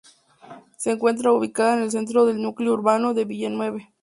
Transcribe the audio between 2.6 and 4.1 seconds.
urbano de Villeneuve.